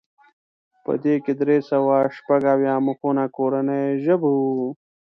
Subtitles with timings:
[0.83, 4.67] په دې کې درې سوه شپږ اویا مخونه کورنیو ژبو وو.